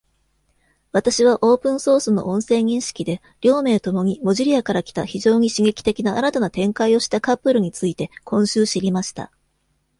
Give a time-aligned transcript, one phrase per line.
[0.93, 9.31] 私は、オープンソースの音声認識で、両名共に Mojilla から来た非常に刺激的な新たな展開をしたカップルについて今週知りました。